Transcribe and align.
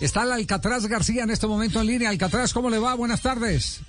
Está 0.00 0.22
el 0.22 0.32
Alcatraz 0.32 0.86
García 0.86 1.24
en 1.24 1.30
este 1.30 1.46
momento 1.46 1.80
en 1.80 1.88
línea. 1.88 2.10
Alcatraz, 2.10 2.52
¿cómo 2.52 2.70
le 2.70 2.78
va? 2.78 2.94
Buenas 2.94 3.20
tardes. 3.20 3.80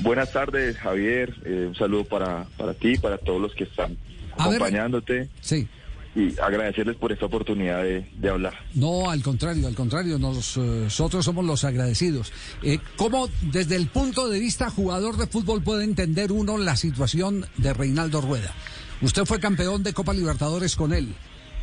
Buenas 0.00 0.30
tardes, 0.32 0.76
Javier. 0.76 1.34
Eh, 1.44 1.66
un 1.68 1.74
saludo 1.74 2.04
para, 2.04 2.44
para 2.56 2.74
ti, 2.74 2.98
para 2.98 3.16
todos 3.16 3.40
los 3.40 3.54
que 3.54 3.64
están 3.64 3.96
acompañándote. 4.36 5.28
sí. 5.40 5.68
Y 6.14 6.38
agradecerles 6.38 6.96
por 6.96 7.10
esta 7.10 7.24
oportunidad 7.24 7.82
de, 7.82 8.28
hablar. 8.28 8.52
No, 8.74 9.10
al 9.10 9.22
contrario, 9.22 9.66
al 9.66 9.74
contrario, 9.74 10.18
nosotros 10.18 11.24
somos 11.24 11.42
los 11.42 11.64
agradecidos. 11.64 12.34
Eh, 12.62 12.80
¿Cómo, 12.96 13.30
desde 13.40 13.76
el 13.76 13.86
punto 13.86 14.28
de 14.28 14.38
vista 14.38 14.68
jugador 14.68 15.16
de 15.16 15.26
fútbol, 15.26 15.62
puede 15.62 15.84
entender 15.84 16.30
uno 16.30 16.58
la 16.58 16.76
situación 16.76 17.46
de 17.56 17.72
Reinaldo 17.72 18.20
Rueda? 18.20 18.52
Usted 19.00 19.24
fue 19.24 19.40
campeón 19.40 19.82
de 19.82 19.94
Copa 19.94 20.12
Libertadores 20.12 20.76
con 20.76 20.92
él. 20.92 21.14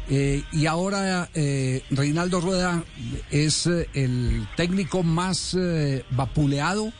Eh, 0.10 0.44
y 0.52 0.66
ahora 0.66 1.30
eh, 1.36 1.84
Reinaldo 1.91 2.41
Rueda 2.41 2.84
es 3.30 3.68
eh, 3.68 3.88
el 3.94 4.48
técnico 4.58 5.04
más 5.04 5.55
vapuleado 6.12 6.91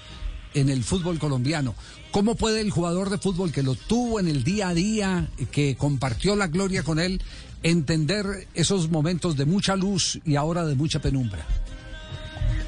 en 0.54 0.70
el 0.70 0.84
fútbol 0.84 1.18
colombiano. 1.18 1.76
¿Cómo 2.12 2.36
puede 2.36 2.62
el 2.62 2.72
jugador 2.72 3.10
de 3.10 3.18
fútbol 3.18 3.52
que 3.52 3.64
lo 3.64 3.76
tuvo 3.76 4.20
en 4.20 4.28
el 4.28 4.44
día 4.44 4.70
a 4.70 4.74
día, 4.74 5.28
que 5.52 5.76
compartió 5.76 6.36
la 6.36 6.48
gloria 6.48 6.84
con 6.84 7.00
él, 7.00 7.22
entender 7.62 8.26
esos 8.54 8.90
momentos 8.90 9.38
de 9.38 9.46
mucha 9.46 9.76
luz 9.76 10.20
y 10.26 10.36
ahora 10.36 10.66
de 10.66 10.76
mucha 10.76 11.00
penumbra? 11.00 11.46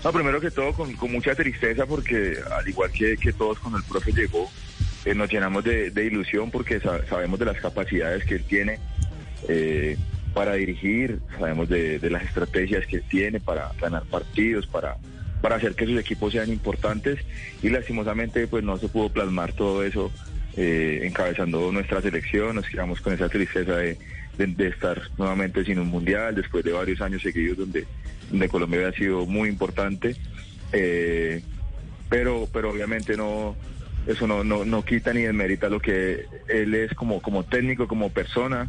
No, 0.04 0.12
primero 0.12 0.42
que 0.42 0.50
todo 0.50 0.74
con, 0.74 0.96
mucha 1.12 1.36
tristeza 1.36 1.86
porque 1.86 2.38
al 2.52 2.68
igual 2.68 2.92
que, 2.92 3.34
todos 3.34 3.60
cuando 3.60 3.78
el 3.78 3.84
profe 3.84 4.12
llegó, 4.12 4.50
nos 5.16 5.32
llenamos 5.32 5.64
de, 5.64 6.06
ilusión 6.06 6.50
porque 6.52 6.80
sabemos 6.80 7.40
de 7.40 7.46
las 7.46 7.60
capacidades 7.60 8.24
que 8.26 8.36
él 8.36 8.44
tiene 8.48 8.80
para 10.34 10.54
dirigir, 10.54 11.20
sabemos 11.38 11.70
de, 11.70 12.00
las 12.10 12.24
estrategias 12.24 12.86
que 12.86 13.00
tiene 13.00 13.40
para 13.40 13.72
ganar 13.80 14.04
partidos, 14.04 14.68
para, 14.68 14.98
para 15.42 15.56
hacer 15.56 15.76
que 15.76 15.86
sus 15.86 16.00
equipos 16.00 16.32
sean 16.32 16.50
importantes 16.50 17.20
y 17.62 17.70
lastimosamente 17.70 18.48
pues 18.48 18.64
no 18.64 18.78
se 18.78 18.88
pudo 18.88 19.10
plasmar 19.10 19.54
todo 19.54 19.84
eso 19.84 20.12
eh, 20.56 21.02
encabezando 21.04 21.72
nuestra 21.72 22.02
selección, 22.02 22.56
nos 22.56 22.68
quedamos 22.68 23.02
con 23.02 23.14
esa 23.14 23.30
tristeza 23.30 23.76
de, 23.76 23.98
estar 24.58 25.00
nuevamente 25.20 25.64
sin 25.64 25.78
un 25.78 25.88
mundial 25.88 26.34
después 26.34 26.64
de 26.64 26.72
varios 26.72 27.00
años 27.02 27.22
seguidos 27.22 27.60
donde, 27.60 27.86
donde 28.32 28.50
Colombia 28.50 28.80
había 28.80 28.98
sido 28.98 29.28
muy 29.28 29.50
importante, 29.50 30.16
eh, 30.74 31.44
pero, 32.10 32.48
pero 32.52 32.72
obviamente 32.72 33.16
no 33.16 33.56
eso 34.08 34.26
no, 34.26 34.44
no, 34.44 34.66
no 34.66 34.84
quita 34.84 35.14
ni 35.14 35.22
desmerita 35.22 35.70
lo 35.70 35.80
que 35.80 36.26
él 36.48 36.74
es 36.74 36.94
como, 36.96 37.22
como 37.22 37.44
técnico, 37.44 37.88
como 37.88 38.10
persona, 38.10 38.68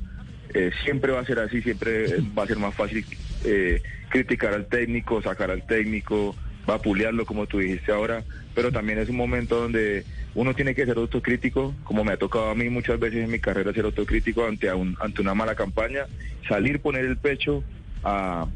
eh, 0.54 0.70
siempre 0.84 1.12
va 1.12 1.20
a 1.20 1.24
ser 1.24 1.38
así, 1.38 1.62
siempre 1.62 2.06
va 2.36 2.44
a 2.44 2.46
ser 2.46 2.58
más 2.58 2.74
fácil 2.74 3.04
eh, 3.44 3.82
criticar 4.08 4.52
al 4.54 4.66
técnico, 4.66 5.22
sacar 5.22 5.50
al 5.50 5.66
técnico, 5.66 6.36
vapulearlo 6.66 7.24
como 7.26 7.46
tú 7.46 7.58
dijiste 7.58 7.92
ahora, 7.92 8.22
pero 8.54 8.70
también 8.70 8.98
es 8.98 9.08
un 9.08 9.16
momento 9.16 9.60
donde 9.60 10.04
uno 10.34 10.54
tiene 10.54 10.74
que 10.74 10.86
ser 10.86 10.96
autocrítico, 10.96 11.74
como 11.84 12.04
me 12.04 12.12
ha 12.12 12.16
tocado 12.16 12.50
a 12.50 12.54
mí 12.54 12.68
muchas 12.68 12.98
veces 12.98 13.24
en 13.24 13.30
mi 13.30 13.38
carrera 13.38 13.72
ser 13.72 13.84
autocrítico 13.84 14.46
ante, 14.46 14.68
ante 14.68 15.20
una 15.20 15.34
mala 15.34 15.54
campaña, 15.54 16.06
salir, 16.48 16.80
poner 16.80 17.04
el 17.04 17.16
pecho 17.16 17.64
a, 18.04 18.46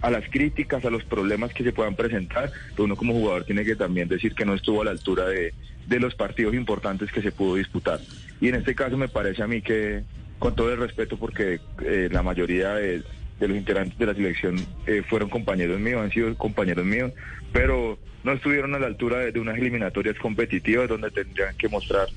a 0.00 0.10
las 0.10 0.28
críticas, 0.28 0.84
a 0.84 0.90
los 0.90 1.04
problemas 1.04 1.52
que 1.54 1.64
se 1.64 1.72
puedan 1.72 1.94
presentar, 1.94 2.50
pero 2.70 2.84
uno 2.84 2.96
como 2.96 3.14
jugador 3.14 3.44
tiene 3.44 3.64
que 3.64 3.76
también 3.76 4.08
decir 4.08 4.34
que 4.34 4.44
no 4.44 4.54
estuvo 4.54 4.82
a 4.82 4.84
la 4.84 4.90
altura 4.90 5.26
de, 5.26 5.54
de 5.86 6.00
los 6.00 6.14
partidos 6.14 6.54
importantes 6.54 7.10
que 7.12 7.22
se 7.22 7.32
pudo 7.32 7.56
disputar. 7.56 8.00
Y 8.40 8.48
en 8.48 8.56
este 8.56 8.74
caso 8.74 8.96
me 8.96 9.08
parece 9.08 9.42
a 9.42 9.46
mí 9.46 9.62
que, 9.62 10.02
con 10.42 10.56
todo 10.56 10.72
el 10.72 10.80
respeto 10.80 11.16
porque 11.16 11.60
eh, 11.84 12.08
la 12.10 12.24
mayoría 12.24 12.74
de, 12.74 13.04
los 13.38 13.56
integrantes 13.56 13.96
de 13.96 14.06
la 14.06 14.12
selección 14.12 14.56
eh, 14.88 15.04
fueron 15.08 15.30
compañeros 15.30 15.78
míos, 15.78 16.02
han 16.02 16.10
sido 16.10 16.34
compañeros 16.36 16.84
míos, 16.84 17.12
pero 17.52 17.96
no 18.24 18.32
estuvieron 18.32 18.74
a 18.74 18.80
la 18.80 18.88
altura 18.88 19.18
de, 19.18 19.38
unas 19.38 19.56
eliminatorias 19.56 20.18
competitivas 20.18 20.88
donde 20.88 21.12
tendrían 21.12 21.56
que 21.56 21.68
mostrar 21.68 22.08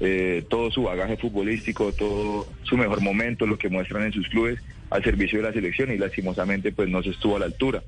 eh, 0.00 0.42
todo 0.48 0.70
su 0.70 0.84
bagaje 0.84 1.18
futbolístico, 1.18 1.92
todo 1.92 2.48
su 2.62 2.78
mejor 2.78 3.02
momento, 3.02 3.46
lo 3.46 3.58
que 3.58 3.68
muestran 3.68 4.04
en 4.04 4.12
sus 4.14 4.26
clubes 4.28 4.58
al 4.88 5.04
servicio 5.04 5.40
de 5.40 5.44
la 5.44 5.52
selección 5.52 5.92
y 5.92 5.98
lastimosamente 5.98 6.72
pues 6.72 6.88
no 6.88 7.02
se 7.02 7.10
estuvo 7.10 7.36
a 7.36 7.40
la 7.40 7.44
altura. 7.44 7.82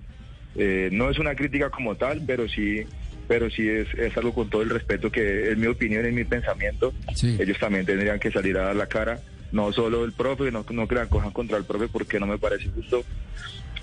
no 0.54 1.08
es 1.08 1.18
una 1.18 1.34
crítica 1.34 1.70
como 1.70 1.94
tal, 1.94 2.22
pero 2.26 2.46
sí 2.46 2.84
pero 3.26 3.48
sí 3.50 3.66
es, 3.68 3.88
es 3.94 4.14
algo 4.18 4.34
con 4.34 4.50
todo 4.50 4.62
el 4.62 4.70
respeto 4.70 5.10
que 5.10 5.50
es 5.50 5.56
mi 5.56 5.66
opinión, 5.66 6.04
es 6.04 6.14
mi 6.14 6.24
pensamiento. 6.24 6.94
Ellos 7.22 7.58
también 7.58 7.84
tendrían 7.84 8.18
que 8.18 8.30
salir 8.30 8.56
a 8.56 8.64
dar 8.64 8.76
la 8.76 8.86
cara 8.86 9.20
no 9.52 9.72
solo 9.72 10.04
el 10.04 10.12
profe, 10.12 10.50
no, 10.50 10.64
no 10.70 10.86
crean 10.86 11.08
cojan 11.08 11.30
contra 11.30 11.56
el 11.56 11.64
profe 11.64 11.88
porque 11.88 12.20
no 12.20 12.26
me 12.26 12.38
parece 12.38 12.70
justo. 12.70 13.02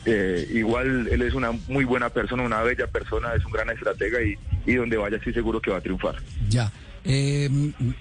Eh, 0.06 0.48
igual 0.54 1.08
él 1.08 1.22
es 1.24 1.34
una 1.34 1.52
muy 1.68 1.84
buena 1.84 2.10
persona, 2.10 2.44
una 2.44 2.62
bella 2.62 2.88
persona, 2.88 3.34
es 3.34 3.44
un 3.44 3.52
gran 3.52 3.70
estratega 3.72 4.22
y, 4.22 4.36
y 4.66 4.76
donde 4.76 4.98
vaya 4.98 5.18
estoy 5.18 5.34
seguro 5.34 5.60
que 5.60 5.72
va 5.72 5.78
a 5.78 5.82
triunfar. 5.82 6.16
Ya. 6.50 6.72
Eh, 7.04 7.50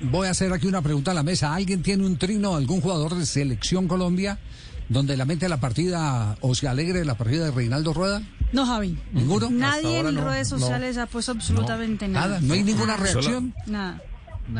voy 0.01 0.27
a 0.29 0.31
hacer 0.31 0.53
aquí 0.53 0.67
una 0.67 0.83
pregunta 0.83 1.11
a 1.11 1.15
la 1.15 1.23
mesa. 1.23 1.55
¿Alguien 1.55 1.83
tiene 1.83 2.05
un 2.05 2.17
trino, 2.17 2.57
algún 2.57 2.81
jugador 2.81 3.15
de 3.15 3.27
selección 3.27 3.87
Colombia, 3.87 4.39
donde 4.89 5.17
la 5.17 5.25
mente 5.25 5.49
la 5.49 5.61
partida 5.61 6.37
o 6.41 6.55
se 6.55 6.69
alegre 6.69 7.01
de 7.01 7.05
la 7.05 7.15
partida 7.15 7.47
de 7.47 7.51
Reinaldo 7.51 7.93
Rueda? 7.93 8.23
No, 8.53 8.67
Javi. 8.67 8.99
¿Ninguno? 9.13 9.51
Nadie 9.51 9.99
en 9.99 10.17
redes 10.17 10.49
sociales 10.49 10.97
ha 10.97 11.07
puesto 11.07 11.33
absolutamente 11.33 12.07
nada. 12.09 12.29
Nada, 12.29 12.41
no 12.41 12.55
hay 12.55 12.63
ninguna 12.63 12.97
reacción. 12.97 13.55
Nada. 13.67 14.01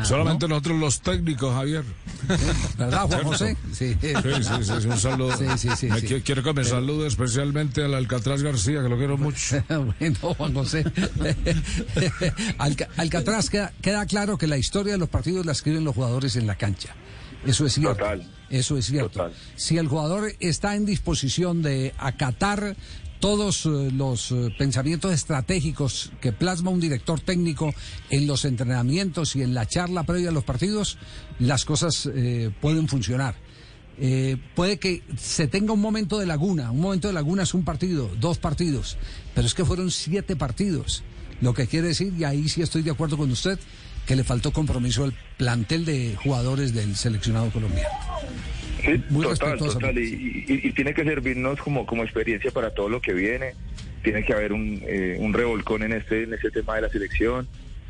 Solamente 0.03 0.47
nosotros 0.47 0.79
los 0.79 1.01
técnicos, 1.01 1.53
Javier. 1.53 1.83
¿Verdad, 2.77 3.07
Juan 3.07 3.23
José? 3.23 3.57
Sí, 3.71 3.95
sí, 4.01 4.13
sí, 4.13 4.87
un 4.87 4.97
saludo. 4.97 5.37
Sí, 5.37 5.45
sí, 5.57 5.69
sí, 5.75 6.21
quiero 6.21 6.43
que 6.43 6.53
me 6.53 6.63
salude 6.63 7.07
especialmente 7.07 7.83
al 7.83 7.93
Alcatraz 7.93 8.41
García, 8.41 8.81
que 8.81 8.89
lo 8.89 8.97
quiero 8.97 9.17
mucho. 9.17 9.63
bueno, 9.99 10.33
Juan 10.35 10.53
José. 10.53 10.85
Alcatraz, 12.97 13.49
queda, 13.49 13.73
queda 13.81 14.05
claro 14.05 14.37
que 14.37 14.47
la 14.47 14.57
historia 14.57 14.93
de 14.93 14.99
los 14.99 15.09
partidos 15.09 15.45
la 15.45 15.51
escriben 15.51 15.83
los 15.83 15.95
jugadores 15.95 16.35
en 16.35 16.47
la 16.47 16.55
cancha. 16.55 16.95
Eso 17.45 17.65
es 17.65 17.73
cierto. 17.73 17.97
Total. 17.97 18.27
Eso 18.49 18.77
es 18.77 18.85
cierto. 18.85 19.09
Total. 19.09 19.33
Si 19.55 19.77
el 19.77 19.87
jugador 19.87 20.31
está 20.39 20.75
en 20.75 20.85
disposición 20.85 21.61
de 21.61 21.93
acatar 21.97 22.75
todos 23.25 23.65
eh, 23.65 23.89
los 23.91 24.31
eh, 24.31 24.53
pensamientos 24.55 25.11
estratégicos 25.11 26.11
que 26.21 26.31
plasma 26.31 26.69
un 26.69 26.79
director 26.79 27.19
técnico 27.19 27.73
en 28.11 28.27
los 28.27 28.45
entrenamientos 28.45 29.35
y 29.35 29.41
en 29.41 29.55
la 29.55 29.65
charla 29.65 30.03
previa 30.03 30.29
a 30.29 30.31
los 30.31 30.43
partidos, 30.43 30.99
las 31.39 31.65
cosas 31.65 32.07
eh, 32.13 32.51
pueden 32.61 32.87
funcionar. 32.87 33.33
puede 34.53 34.77
que 34.77 35.01
se 35.17 35.47
tenga 35.47 35.73
un 35.73 35.81
momento 35.81 36.19
de 36.19 36.27
laguna, 36.27 36.69
un 36.69 36.81
momento 36.81 37.07
de 37.07 37.15
laguna 37.15 37.41
es 37.41 37.55
un 37.55 37.65
partido, 37.65 38.11
dos 38.19 38.37
partidos, 38.37 38.95
pero 39.33 39.47
es 39.47 39.55
que 39.55 39.65
fueron 39.65 39.89
siete 39.89 40.35
partidos, 40.35 41.01
lo 41.41 41.55
que 41.55 41.65
quiere 41.65 41.87
decir, 41.87 42.13
y 42.15 42.25
ahí 42.25 42.47
sí 42.47 42.61
estoy 42.61 42.83
de 42.83 42.91
acuerdo 42.91 43.17
con 43.17 43.31
usted, 43.31 43.57
que 44.05 44.15
le 44.15 44.23
faltó 44.23 44.53
compromiso 44.53 45.03
al 45.03 45.15
plantel 45.35 45.83
de 45.83 46.15
jugadores 46.21 46.75
del 46.75 46.95
seleccionado 46.95 47.49
colombiano. 47.49 47.89
Sí, 48.85 49.01
total, 49.21 49.57
total. 49.57 49.97
Y, 49.97 50.71
tiene 50.73 50.93
que 50.93 51.03
servirnos 51.03 51.59
como, 51.59 51.85
como 51.85 52.03
experiencia 52.03 52.51
para 52.51 52.73
todo 52.73 52.89
lo 52.89 53.01
que 53.01 53.13
viene. 53.13 53.53
Tiene 54.03 54.23
que 54.23 54.33
haber 54.33 54.53
un, 54.53 54.81
eh, 54.85 55.17
un 55.19 55.33
revolcón 55.33 55.83
en 55.83 55.93
este, 55.93 56.23
en 56.23 56.33
este 56.33 56.51
tema 56.51 56.75
de 56.75 56.81
la 56.81 56.89
selección. 56.89 57.47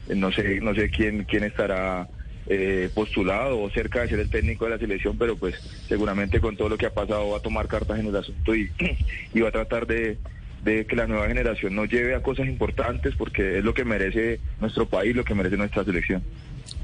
Eh, 0.08 0.16
no 0.16 0.32
sé, 0.32 0.60
no 0.62 0.74
sé 0.74 0.90
quién, 0.90 1.26
quién 1.26 1.44
estará 1.44 2.08
eh, 2.48 2.90
postulado 2.94 3.60
o 3.60 3.70
cerca 3.72 4.02
de 4.02 4.10
ser 4.10 4.20
el 4.20 4.30
técnico 4.30 4.66
de 4.66 4.72
la 4.72 4.78
selección, 4.78 5.18
pero 5.18 5.36
pues 5.36 5.56
seguramente 5.88 6.40
con 6.40 6.56
todo 6.56 6.70
lo 6.70 6.78
que 6.78 6.86
ha 6.86 6.94
pasado 6.94 7.32
va 7.32 7.38
a 7.38 7.42
tomar 7.42 7.68
cartas 7.68 8.00
en 8.00 8.08
el 8.08 8.16
asunto 8.16 8.56
y, 8.56 8.72
y 9.34 9.40
va 9.42 9.50
a 9.50 9.52
tratar 9.52 9.88
de, 9.88 10.18
de 10.64 10.86
que 10.86 10.96
la 10.96 11.08
nueva 11.08 11.28
generación 11.28 11.76
nos 11.76 11.90
lleve 11.90 12.16
a 12.16 12.22
cosas 12.22 12.48
importantes 12.48 13.16
porque 13.18 13.58
es 13.58 13.64
lo 13.64 13.74
que 13.74 13.84
merece 13.84 14.40
nuestro 14.62 14.88
país, 14.88 15.16
lo 15.16 15.26
que 15.26 15.36
merece 15.36 15.58
nuestra 15.58 15.84
selección. 15.84 16.24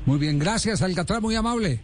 Muy 0.06 0.20
bien, 0.20 0.40
gracias 0.40 0.82
Alcatraz, 0.82 1.22
muy 1.22 1.36
amable. 1.36 1.80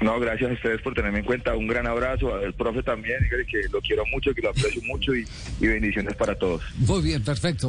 No, 0.00 0.18
gracias 0.20 0.50
a 0.50 0.54
ustedes 0.54 0.80
por 0.80 0.94
tenerme 0.94 1.18
en 1.20 1.24
cuenta. 1.24 1.54
Un 1.56 1.66
gran 1.66 1.86
abrazo 1.86 2.34
al 2.34 2.54
profe 2.54 2.82
también, 2.82 3.18
que 3.28 3.68
lo 3.70 3.80
quiero 3.80 4.04
mucho, 4.06 4.32
que 4.32 4.42
lo 4.42 4.50
aprecio 4.50 4.80
mucho 4.82 5.14
y, 5.14 5.26
y 5.60 5.66
bendiciones 5.66 6.14
para 6.14 6.36
todos. 6.36 6.62
Muy 6.76 7.02
bien, 7.02 7.22
perfecto. 7.22 7.66